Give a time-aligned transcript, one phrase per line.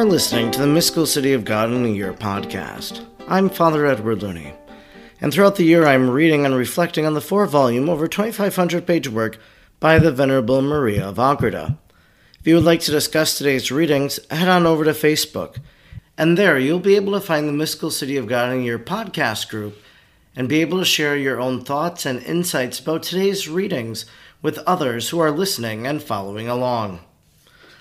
[0.00, 3.04] are listening to the Mystical City of God in a Year podcast.
[3.28, 4.54] I'm Father Edward Looney,
[5.20, 9.10] and throughout the year I'm reading and reflecting on the four volume, over 2,500 page
[9.10, 9.38] work
[9.78, 11.78] by the Venerable Maria of Agreda.
[12.38, 15.58] If you would like to discuss today's readings, head on over to Facebook,
[16.16, 19.50] and there you'll be able to find the Mystical City of God in Your podcast
[19.50, 19.76] group
[20.34, 24.06] and be able to share your own thoughts and insights about today's readings
[24.40, 27.00] with others who are listening and following along.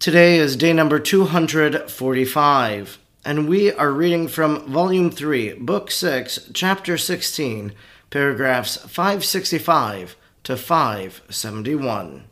[0.00, 6.96] Today is day number 245, and we are reading from Volume 3, Book 6, Chapter
[6.96, 7.72] 16,
[8.08, 12.24] paragraphs 565 to 571.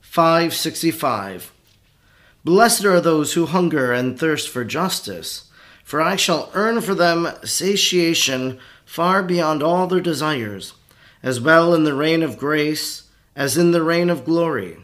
[0.00, 1.52] 565.
[2.44, 5.44] Blessed are those who hunger and thirst for justice,
[5.84, 10.74] for I shall earn for them satiation far beyond all their desires,
[11.22, 13.04] as well in the reign of grace
[13.36, 14.78] as in the reign of glory.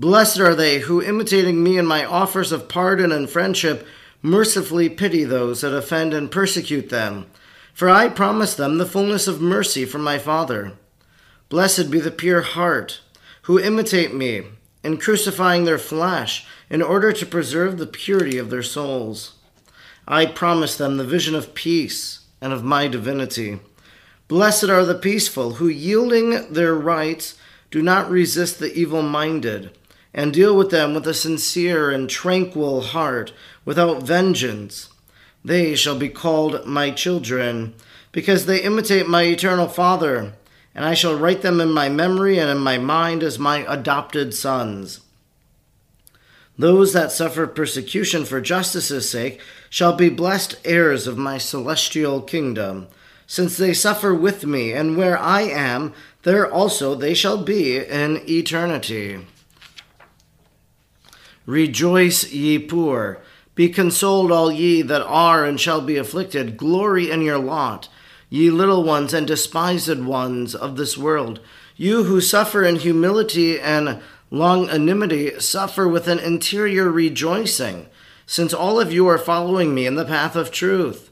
[0.00, 3.84] Blessed are they who, imitating me in my offers of pardon and friendship,
[4.22, 7.26] mercifully pity those that offend and persecute them.
[7.74, 10.74] For I promise them the fullness of mercy from my Father.
[11.48, 13.00] Blessed be the pure heart,
[13.42, 14.44] who imitate me
[14.84, 19.34] in crucifying their flesh in order to preserve the purity of their souls.
[20.06, 23.58] I promise them the vision of peace and of my divinity.
[24.28, 27.36] Blessed are the peaceful, who, yielding their rights,
[27.72, 29.72] do not resist the evil minded
[30.14, 33.32] and deal with them with a sincere and tranquil heart,
[33.64, 34.88] without vengeance.
[35.44, 37.74] They shall be called my children,
[38.12, 40.32] because they imitate my eternal Father,
[40.74, 44.34] and I shall write them in my memory and in my mind as my adopted
[44.34, 45.00] sons.
[46.58, 49.40] Those that suffer persecution for justice's sake
[49.70, 52.88] shall be blessed heirs of my celestial kingdom,
[53.26, 55.92] since they suffer with me, and where I am,
[56.22, 59.24] there also they shall be in eternity.
[61.48, 63.22] Rejoice, ye poor.
[63.54, 66.58] Be consoled, all ye that are and shall be afflicted.
[66.58, 67.88] Glory in your lot,
[68.28, 71.40] ye little ones and despised ones of this world.
[71.74, 77.86] You who suffer in humility and longanimity, suffer with an interior rejoicing,
[78.26, 81.08] since all of you are following me in the path of truth.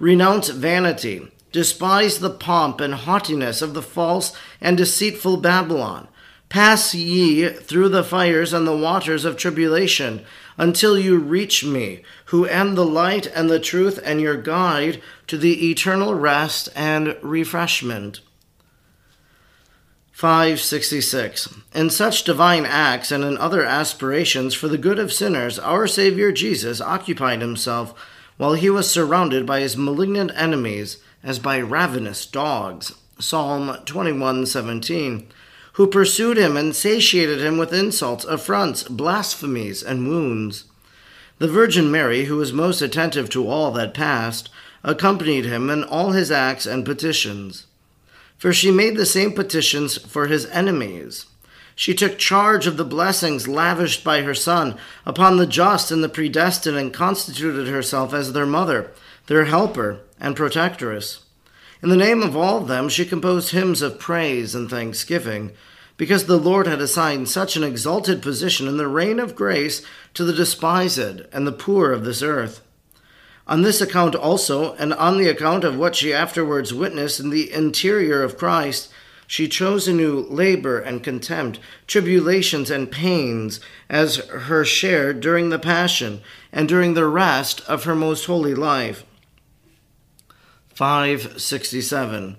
[0.00, 1.30] Renounce vanity.
[1.52, 6.08] Despise the pomp and haughtiness of the false and deceitful Babylon
[6.48, 10.24] Pass ye through the fires and the waters of tribulation
[10.56, 15.36] until you reach me, who am the light and the truth and your guide to
[15.36, 18.20] the eternal rest and refreshment.
[20.12, 21.54] 566.
[21.74, 26.32] In such divine acts and in other aspirations for the good of sinners, our Savior
[26.32, 27.92] Jesus occupied himself
[28.38, 32.94] while he was surrounded by his malignant enemies as by ravenous dogs.
[33.18, 35.26] Psalm 21:17
[35.76, 40.64] who pursued him and satiated him with insults, affronts, blasphemies, and wounds.
[41.36, 44.48] The Virgin Mary, who was most attentive to all that passed,
[44.82, 47.66] accompanied him in all his acts and petitions.
[48.38, 51.26] For she made the same petitions for his enemies.
[51.74, 56.08] She took charge of the blessings lavished by her Son upon the just and the
[56.08, 58.92] predestined and constituted herself as their mother,
[59.26, 61.25] their helper, and protectress.
[61.82, 65.52] In the name of all of them, she composed hymns of praise and thanksgiving,
[65.96, 69.82] because the Lord had assigned such an exalted position in the reign of grace
[70.14, 72.62] to the despised and the poor of this earth.
[73.46, 77.52] On this account also, and on the account of what she afterwards witnessed in the
[77.52, 78.90] interior of Christ,
[79.26, 86.20] she chose anew labor and contempt, tribulations and pains as her share during the Passion
[86.52, 89.04] and during the rest of her most holy life.
[90.76, 92.36] 567.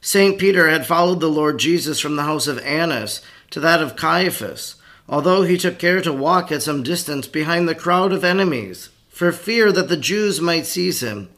[0.00, 0.38] St.
[0.40, 4.74] Peter had followed the Lord Jesus from the house of Annas to that of Caiaphas,
[5.08, 9.30] although he took care to walk at some distance behind the crowd of enemies, for
[9.30, 11.28] fear that the Jews might seize him.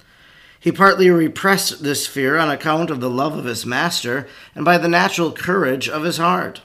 [0.58, 4.78] He partly repressed this fear on account of the love of his master and by
[4.78, 6.62] the natural courage of his heart.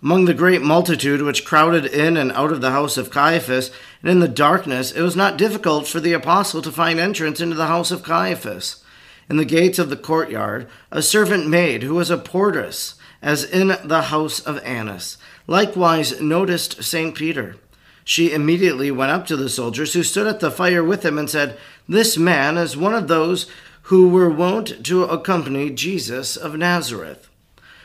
[0.00, 4.12] Among the great multitude which crowded in and out of the house of Caiaphas, and
[4.12, 7.66] in the darkness, it was not difficult for the apostle to find entrance into the
[7.66, 8.84] house of Caiaphas.
[9.30, 13.76] In the gates of the courtyard, a servant maid who was a portress, as in
[13.84, 17.14] the house of Annas, likewise noticed St.
[17.14, 17.56] Peter.
[18.04, 21.28] She immediately went up to the soldiers who stood at the fire with him and
[21.28, 23.46] said, This man is one of those
[23.82, 27.28] who were wont to accompany Jesus of Nazareth.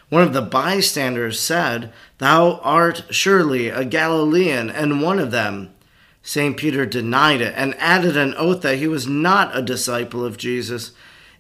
[0.08, 5.74] One of the bystanders said, Thou art surely a Galilean and one of them.
[6.22, 6.56] St.
[6.56, 10.92] Peter denied it and added an oath that he was not a disciple of Jesus,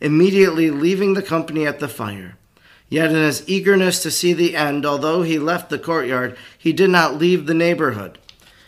[0.03, 2.38] immediately leaving the company at the fire.
[2.89, 6.91] Yet in his eagerness to see the end, although he left the courtyard, he did
[6.91, 8.19] not leave the neighborhood.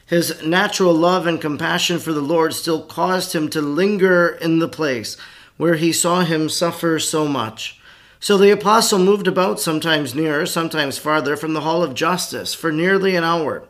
[0.07, 4.67] His natural love and compassion for the Lord still caused him to linger in the
[4.67, 5.17] place
[5.57, 7.79] where he saw him suffer so much.
[8.19, 12.71] So the apostle moved about sometimes nearer, sometimes farther from the hall of justice for
[12.71, 13.63] nearly an hour.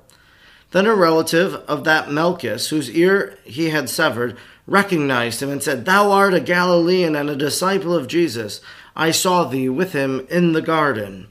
[0.75, 4.35] Then a relative of that Malchus, whose ear he had severed,
[4.67, 8.59] recognized him and said, Thou art a Galilean and a disciple of Jesus.
[8.93, 11.27] I saw thee with him in the garden.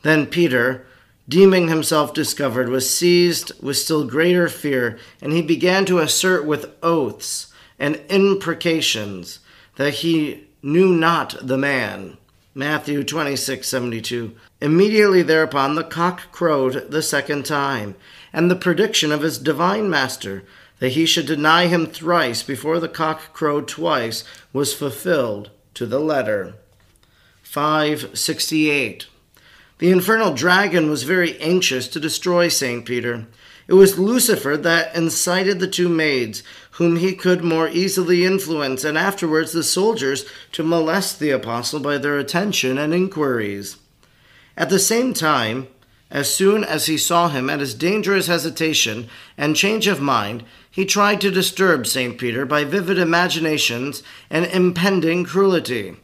[0.00, 0.86] Then Peter,
[1.28, 6.74] deeming himself discovered, was seized with still greater fear, and he began to assert with
[6.82, 9.40] oaths and imprecations
[9.76, 12.16] that he knew not the man.
[12.54, 14.34] Matthew 26, 72.
[14.62, 17.96] Immediately thereupon the cock crowed the second time,
[18.32, 20.44] and the prediction of his divine master,
[20.78, 26.00] that he should deny him thrice before the cock crowed twice, was fulfilled to the
[26.00, 26.54] letter.
[27.42, 29.06] 568.
[29.78, 32.84] The infernal dragon was very anxious to destroy St.
[32.84, 33.26] Peter.
[33.68, 36.42] It was Lucifer that incited the two maids,
[36.72, 41.98] whom he could more easily influence, and afterwards the soldiers to molest the apostle by
[41.98, 43.76] their attention and inquiries.
[44.56, 45.68] At the same time,
[46.12, 50.84] as soon as he saw him at his dangerous hesitation and change of mind, he
[50.84, 52.18] tried to disturb St.
[52.18, 55.96] Peter by vivid imaginations and impending cruelty.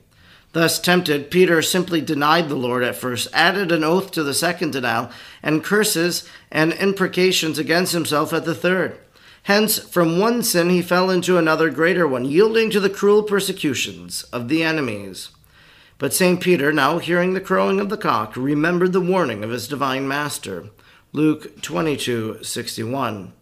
[0.55, 4.73] Thus tempted, Peter simply denied the Lord at first, added an oath to the second
[4.73, 5.11] denial,
[5.43, 8.99] and curses and imprecations against himself at the third.
[9.43, 14.23] Hence, from one sin he fell into another greater one, yielding to the cruel persecutions
[14.25, 15.29] of the enemies.
[15.99, 16.41] But St.
[16.41, 20.71] Peter, now hearing the crowing of the cock, remembered the warning of his divine master.
[21.13, 23.33] Luke 22:61.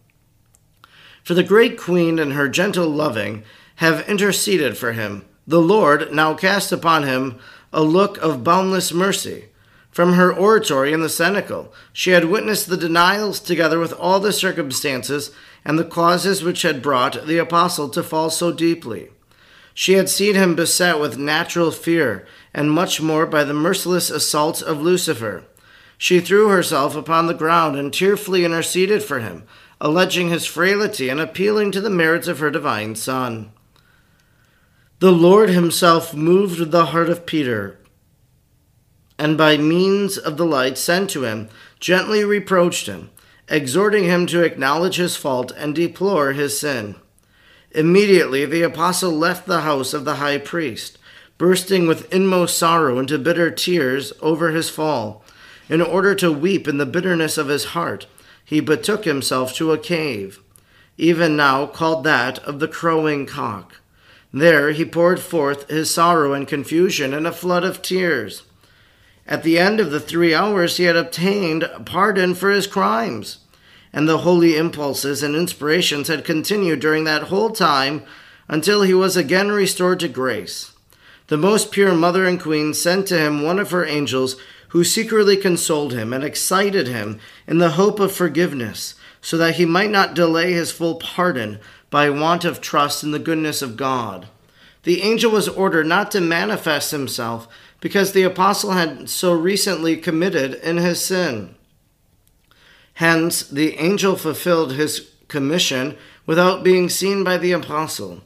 [1.23, 3.43] For the great queen and her gentle loving
[3.75, 7.39] have interceded for him the Lord now cast upon him
[7.71, 9.45] a look of boundless mercy.
[9.91, 14.33] From her oratory in the cenacle, she had witnessed the denials together with all the
[14.33, 15.31] circumstances
[15.63, 19.09] and the causes which had brought the apostle to fall so deeply.
[19.73, 22.27] She had seen him beset with natural fear,
[22.57, 25.43] and much more by the merciless assaults of Lucifer.
[25.95, 29.43] She threw herself upon the ground and tearfully interceded for him,
[29.79, 33.51] alleging his frailty and appealing to the merits of her divine Son.
[34.97, 37.77] The Lord himself moved the heart of Peter,
[39.19, 41.49] and by means of the light sent to him,
[41.79, 43.11] gently reproached him,
[43.47, 46.95] exhorting him to acknowledge his fault and deplore his sin.
[47.69, 50.97] Immediately the apostle left the house of the high priest,
[51.37, 55.23] bursting with inmost sorrow into bitter tears over his fall.
[55.69, 58.07] In order to weep in the bitterness of his heart,
[58.43, 60.39] he betook himself to a cave,
[60.97, 63.77] even now called that of the crowing cock.
[64.33, 68.43] There he poured forth his sorrow and confusion in a flood of tears.
[69.27, 73.39] At the end of the three hours, he had obtained pardon for his crimes,
[73.91, 78.03] and the holy impulses and inspirations had continued during that whole time
[78.47, 80.71] until he was again restored to grace.
[81.27, 84.37] The most pure Mother and Queen sent to him one of her angels
[84.69, 89.65] who secretly consoled him and excited him in the hope of forgiveness, so that he
[89.65, 94.27] might not delay his full pardon by want of trust in the goodness of God.
[94.83, 97.47] The angel was ordered not to manifest himself
[97.81, 101.55] because the apostle had so recently committed in his sin.
[102.93, 108.23] Hence, the angel fulfilled his commission without being seen by the apostle.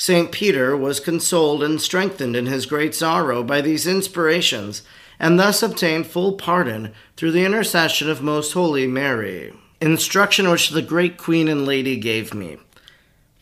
[0.00, 0.30] St.
[0.30, 4.82] Peter was consoled and strengthened in his great sorrow by these inspirations,
[5.18, 9.52] and thus obtained full pardon through the intercession of Most Holy Mary.
[9.80, 12.58] Instruction which the great Queen and Lady gave me.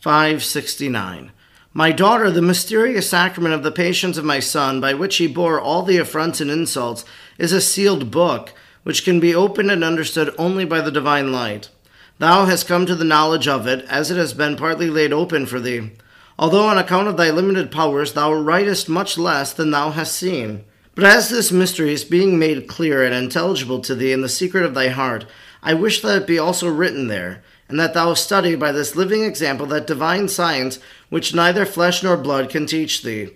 [0.01, 1.31] 569.
[1.73, 5.61] My daughter, the mysterious sacrament of the patience of my Son, by which he bore
[5.61, 7.05] all the affronts and insults,
[7.37, 11.69] is a sealed book, which can be opened and understood only by the divine light.
[12.17, 15.45] Thou hast come to the knowledge of it, as it has been partly laid open
[15.45, 15.91] for thee.
[16.39, 20.65] Although on account of thy limited powers thou writest much less than thou hast seen.
[20.93, 24.63] But as this mystery is being made clear and intelligible to thee in the secret
[24.63, 25.25] of thy heart,
[25.63, 29.23] I wish that it be also written there, and that thou study by this living
[29.23, 30.79] example that divine science
[31.09, 33.29] which neither flesh nor blood can teach thee.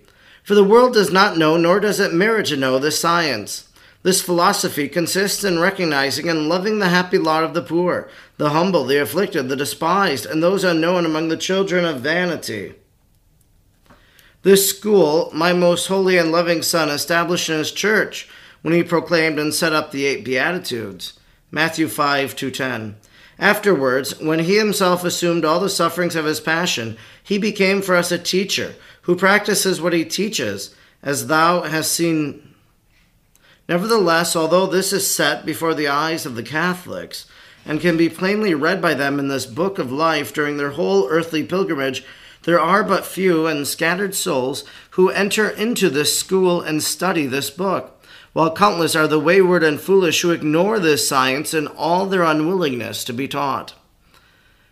[0.43, 3.67] For the world does not know, nor does it merit to know, this science.
[4.03, 8.84] This philosophy consists in recognizing and loving the happy lot of the poor, the humble,
[8.86, 12.74] the afflicted, the despised, and those unknown among the children of vanity.
[14.43, 18.27] This school my most holy and loving Son established in his church
[18.63, 21.19] when he proclaimed and set up the eight Beatitudes.
[21.51, 22.95] Matthew 5 to 10.
[23.38, 28.12] Afterwards, when he himself assumed all the sufferings of his passion, he became for us
[28.12, 32.53] a teacher who practices what he teaches, as thou hast seen.
[33.67, 37.25] Nevertheless, although this is set before the eyes of the Catholics,
[37.65, 41.07] and can be plainly read by them in this book of life during their whole
[41.10, 42.03] earthly pilgrimage,
[42.43, 47.50] there are but few and scattered souls who enter into this school and study this
[47.50, 48.01] book
[48.33, 53.03] while countless are the wayward and foolish who ignore this science in all their unwillingness
[53.03, 53.74] to be taught.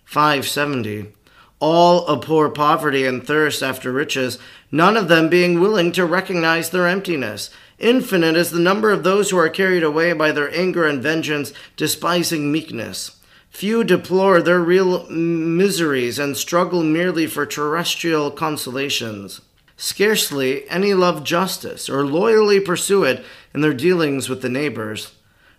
[0.06, 1.14] 570.
[1.60, 4.40] All abhor poverty and thirst after riches,
[4.72, 7.50] none of them being willing to recognize their emptiness.
[7.80, 11.52] Infinite is the number of those who are carried away by their anger and vengeance,
[11.76, 13.19] despising meekness.
[13.60, 19.42] Few deplore their real miseries and struggle merely for terrestrial consolations.
[19.76, 23.22] Scarcely any love justice or loyally pursue it
[23.54, 25.14] in their dealings with the neighbors.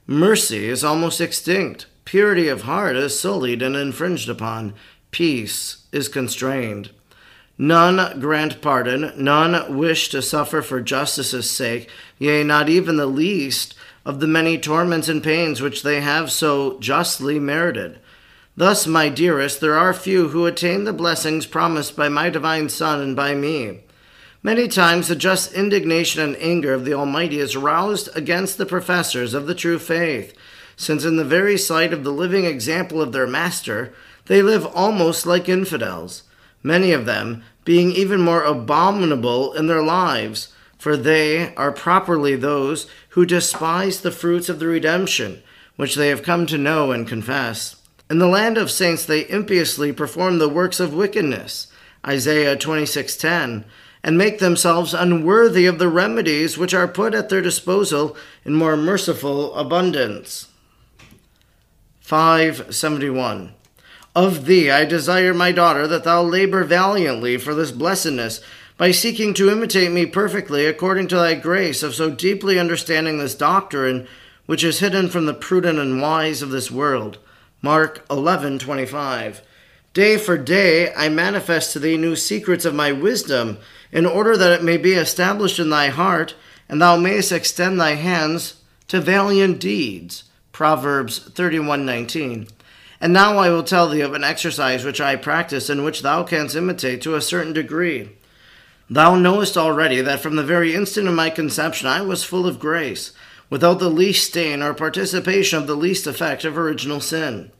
[0.06, 1.84] Mercy is almost extinct.
[2.06, 4.72] Purity of heart is sullied and infringed upon.
[5.10, 6.92] Peace is constrained.
[7.58, 13.74] None grant pardon, none wish to suffer for justice's sake, yea, not even the least
[14.04, 17.98] of the many torments and pains which they have so justly merited.
[18.56, 23.00] Thus, my dearest, there are few who attain the blessings promised by my divine Son
[23.00, 23.80] and by me.
[24.42, 29.34] Many times the just indignation and anger of the Almighty is roused against the professors
[29.34, 30.34] of the true faith,
[30.76, 33.92] since in the very sight of the living example of their Master,
[34.26, 36.22] they live almost like infidels,
[36.62, 42.86] many of them being even more abominable in their lives, for they are properly those
[43.10, 45.42] who despise the fruits of the redemption
[45.76, 47.76] which they have come to know and confess.
[48.08, 51.66] In the land of saints they impiously perform the works of wickedness.
[52.06, 53.64] Isaiah 26:10
[54.02, 58.74] and make themselves unworthy of the remedies which are put at their disposal in more
[58.74, 60.46] merciful abundance.
[62.00, 63.52] 571.
[64.16, 68.40] Of thee I desire, my daughter, that thou labor valiantly for this blessedness,
[68.80, 73.34] by seeking to imitate me perfectly according to thy grace of so deeply understanding this
[73.34, 74.08] doctrine,
[74.46, 77.18] which is hidden from the prudent and wise of this world.
[77.60, 79.42] Mark 11:25.
[79.92, 83.58] Day for day I manifest to thee new secrets of my wisdom
[83.92, 86.34] in order that it may be established in thy heart,
[86.66, 88.54] and thou mayest extend thy hands
[88.88, 90.24] to valiant deeds.
[90.52, 92.48] Proverbs 31:19.
[92.98, 96.22] And now I will tell thee of an exercise which I practice and which thou
[96.22, 98.08] canst imitate to a certain degree.
[98.92, 102.58] Thou knowest already that from the very instant of my conception I was full of
[102.58, 103.12] grace,
[103.48, 107.52] without the least stain or participation of the least effect of original sin.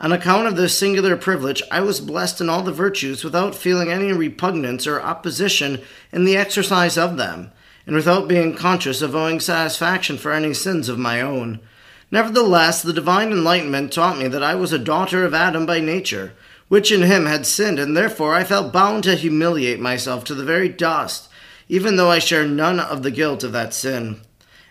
[0.00, 3.90] On account of this singular privilege, I was blessed in all the virtues without feeling
[3.90, 7.52] any repugnance or opposition in the exercise of them,
[7.86, 11.60] and without being conscious of owing satisfaction for any sins of my own.
[12.10, 16.32] Nevertheless, the divine enlightenment taught me that I was a daughter of Adam by nature,
[16.72, 20.42] which in him had sinned, and therefore I felt bound to humiliate myself to the
[20.42, 21.28] very dust,
[21.68, 24.22] even though I share none of the guilt of that sin.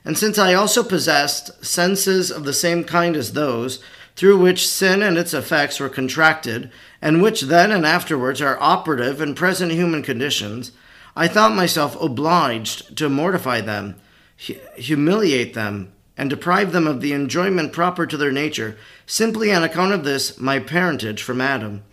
[0.04, 3.84] And since I also possessed senses of the same kind as those,
[4.16, 6.72] through which sin and its effects were contracted,
[7.04, 10.72] and which then and afterwards are operative in present human conditions,
[11.16, 13.94] I thought myself obliged to mortify them,
[14.38, 19.94] humiliate them, and deprive them of the enjoyment proper to their nature, simply on account
[19.94, 21.84] of this my parentage from Adam.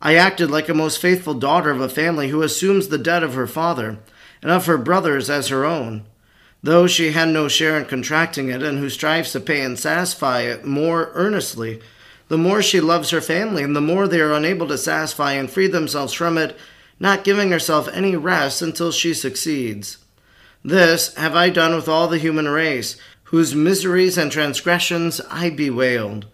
[0.00, 3.34] I acted like a most faithful daughter of a family who assumes the debt of
[3.34, 3.98] her father,
[4.42, 6.04] and of her brothers as her own
[6.66, 10.42] though she had no share in contracting it, and who strives to pay and satisfy
[10.42, 11.80] it more earnestly,
[12.28, 15.48] the more she loves her family, and the more they are unable to satisfy and
[15.48, 16.58] free themselves from it,
[16.98, 19.98] not giving herself any rest until she succeeds.
[20.64, 26.26] This have I done with all the human race, whose miseries and transgressions I bewailed.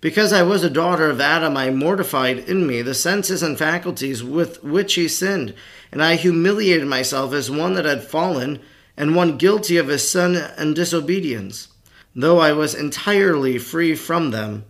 [0.00, 4.24] Because I was a daughter of Adam, I mortified in me the senses and faculties
[4.24, 5.54] with which he sinned,
[5.92, 8.60] and I humiliated myself as one that had fallen
[8.96, 11.68] and one guilty of his sin and disobedience.
[12.14, 14.64] though I was entirely free from them.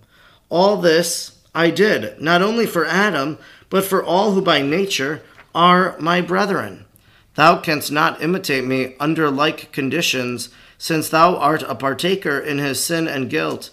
[0.49, 3.38] All this I did, not only for Adam,
[3.70, 5.22] but for all who by nature
[5.54, 6.84] are my brethren.
[7.34, 12.82] Thou canst not imitate me under like conditions, since thou art a partaker in his
[12.82, 13.70] sin and guilt.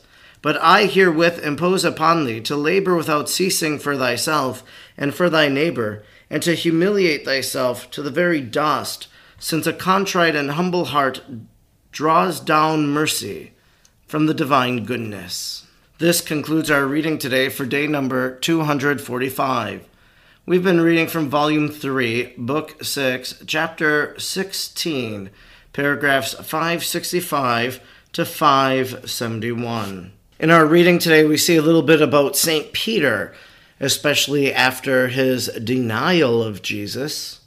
[0.47, 4.63] But I herewith impose upon thee to labor without ceasing for thyself
[4.95, 10.37] and for thy neighbor, and to humiliate thyself to the very dust, since a contrite
[10.37, 11.21] and humble heart
[11.91, 13.51] draws down mercy
[14.07, 15.65] from the divine goodness.
[15.97, 19.85] This concludes our reading today for day number 245.
[20.45, 25.29] We've been reading from Volume 3, Book 6, Chapter 16,
[25.73, 27.81] paragraphs 565
[28.13, 30.13] to 571.
[30.39, 32.71] In our reading today, we see a little bit about St.
[32.71, 33.33] Peter,
[33.79, 37.41] especially after his denial of Jesus.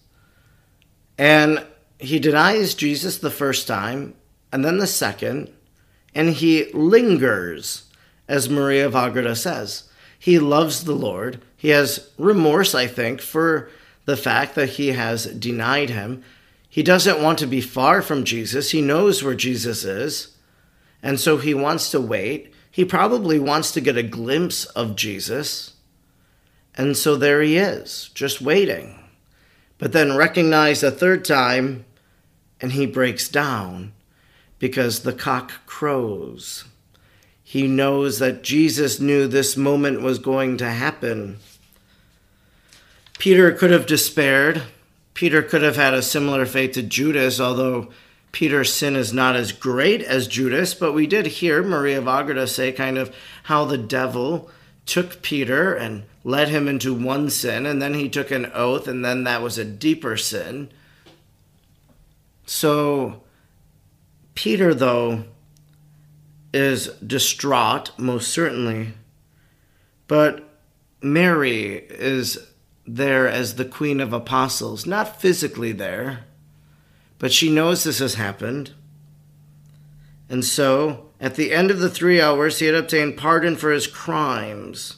[1.17, 1.65] And
[2.01, 4.15] he denies Jesus the first time,
[4.51, 5.53] and then the second,
[6.17, 7.85] and he lingers,
[8.27, 9.85] as Maria of says.
[10.19, 11.41] He loves the Lord.
[11.57, 13.71] He has remorse, I think, for
[14.05, 16.25] the fact that he has denied him.
[16.69, 18.73] He doesn't want to be far from Jesus.
[18.73, 20.37] He knows where Jesus is.
[21.05, 22.53] And so he wants to wait.
[22.71, 25.75] He probably wants to get a glimpse of Jesus.
[26.77, 28.99] And so there he is, just waiting.
[29.79, 31.85] But then recognize a third time,
[32.61, 33.93] and he breaks down
[34.59, 36.65] because the cock crows.
[37.43, 41.39] He knows that Jesus knew this moment was going to happen.
[43.19, 44.63] Peter could have despaired.
[45.15, 47.89] Peter could have had a similar fate to Judas, although
[48.33, 50.75] Peter's sin is not as great as Judas.
[50.75, 54.51] But we did hear Maria of Agreda say kind of how the devil
[54.87, 59.05] took Peter and led him into one sin, and then he took an oath, and
[59.05, 60.69] then that was a deeper sin.
[62.45, 63.23] So
[64.35, 65.25] Peter, though,
[66.53, 68.95] is distraught, most certainly,
[70.09, 70.49] but
[71.01, 72.39] Mary is
[72.87, 76.25] there as the Queen of Apostles, not physically there,
[77.21, 78.73] but she knows this has happened.
[80.29, 83.87] And so, at the end of the three hours, he had obtained pardon for his
[83.87, 84.97] crimes.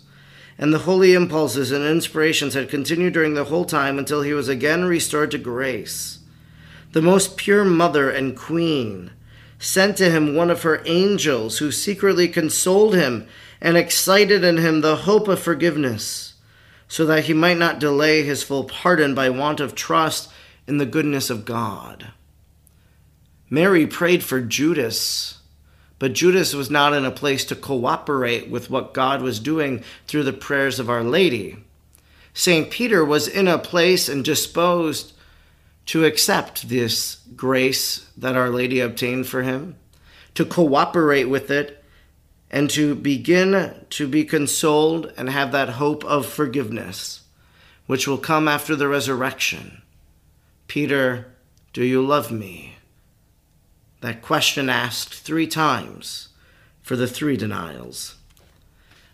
[0.57, 4.49] And the holy impulses and inspirations had continued during the whole time until he was
[4.49, 6.21] again restored to grace.
[6.93, 9.11] The most pure mother and queen
[9.59, 13.27] sent to him one of her angels who secretly consoled him
[13.61, 16.35] and excited in him the hope of forgiveness,
[16.87, 20.31] so that he might not delay his full pardon by want of trust
[20.67, 22.09] in the goodness of God.
[23.51, 25.39] Mary prayed for Judas,
[25.99, 30.25] but Judas was not in a place to cooperate with what God was doing through
[30.25, 31.59] the prayers of Our Lady.
[32.35, 32.71] St.
[32.71, 35.13] Peter was in a place and disposed
[35.87, 39.77] to accept this grace that Our Lady obtained for him,
[40.35, 41.85] to cooperate with it,
[42.51, 47.21] and to begin to be consoled and have that hope of forgiveness,
[47.87, 49.82] which will come after the resurrection.
[50.73, 51.27] Peter,
[51.75, 52.77] do you love me?
[54.01, 56.31] That question asked three times
[56.81, 58.15] for the three denials.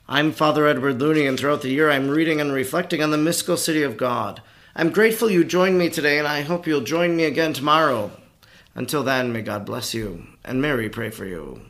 [0.09, 3.57] I'm Father Edward Looney, and throughout the year I'm reading and reflecting on the mystical
[3.57, 4.41] city of God
[4.77, 8.13] I'm grateful you joined me today, and I hope you'll join me again tomorrow.
[8.77, 11.63] Until then, may God bless you, and Mary pray for you.